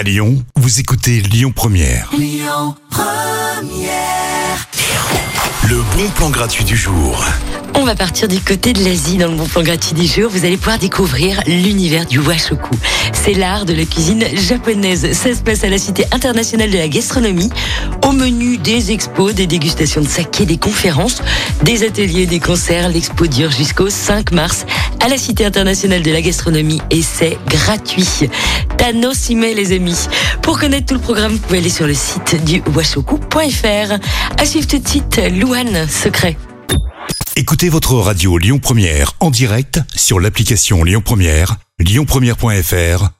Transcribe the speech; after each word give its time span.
À 0.00 0.02
Lyon, 0.02 0.42
vous 0.56 0.80
écoutez 0.80 1.20
Lyon 1.20 1.52
Première. 1.54 2.10
Le 5.68 5.76
bon 5.94 6.08
plan 6.16 6.30
gratuit 6.30 6.64
du 6.64 6.74
jour. 6.74 7.22
On 7.74 7.84
va 7.84 7.94
partir 7.94 8.26
du 8.26 8.40
côté 8.40 8.72
de 8.72 8.82
l'Asie 8.82 9.18
dans 9.18 9.28
le 9.28 9.36
bon 9.36 9.46
plan 9.46 9.62
gratuit 9.62 9.92
du 9.92 10.06
jour. 10.06 10.30
Vous 10.30 10.46
allez 10.46 10.56
pouvoir 10.56 10.78
découvrir 10.78 11.42
l'univers 11.46 12.06
du 12.06 12.18
washoku. 12.18 12.74
C'est 13.12 13.34
l'art 13.34 13.66
de 13.66 13.74
la 13.74 13.84
cuisine 13.84 14.24
japonaise. 14.34 15.12
Ça 15.12 15.34
se 15.34 15.42
passe 15.42 15.64
à 15.64 15.68
la 15.68 15.76
Cité 15.76 16.06
internationale 16.12 16.70
de 16.70 16.78
la 16.78 16.88
gastronomie. 16.88 17.50
Au 18.06 18.12
menu 18.12 18.58
des 18.58 18.92
expos, 18.92 19.34
des 19.34 19.46
dégustations 19.46 20.00
de 20.00 20.08
saké, 20.08 20.46
des 20.46 20.56
conférences, 20.56 21.22
des 21.62 21.84
ateliers, 21.84 22.26
des 22.26 22.40
concerts. 22.40 22.88
L'expo 22.88 23.26
dure 23.26 23.50
jusqu'au 23.50 23.90
5 23.90 24.32
mars 24.32 24.66
à 25.00 25.08
la 25.08 25.16
Cité 25.18 25.44
internationale 25.44 26.02
de 26.02 26.10
la 26.10 26.22
gastronomie 26.22 26.80
et 26.90 27.02
c'est 27.02 27.38
gratuit. 27.46 28.28
Tanosime 28.76 29.42
les 29.42 29.72
amis. 29.72 30.08
Pour 30.42 30.58
connaître 30.58 30.86
tout 30.86 30.94
le 30.94 31.00
programme, 31.00 31.32
vous 31.32 31.38
pouvez 31.38 31.58
aller 31.58 31.70
sur 31.70 31.86
le 31.86 31.94
site 31.94 32.44
du 32.44 32.62
washoku.fr. 32.74 33.98
À 34.38 34.46
suivre 34.46 34.66
tout 34.66 34.78
de 34.78 34.88
suite, 34.88 35.20
Louane 35.32 35.86
Secret. 35.88 36.36
Écoutez 37.36 37.68
votre 37.68 37.94
radio 37.94 38.38
Lyon 38.38 38.58
Première 38.58 39.12
en 39.20 39.30
direct 39.30 39.80
sur 39.94 40.20
l'application 40.20 40.84
Lyon 40.84 41.00
Première, 41.04 41.56
lyonpremière.fr 41.78 43.19